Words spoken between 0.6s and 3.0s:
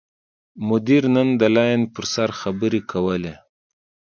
مدیر نن د لین پر سر خبرې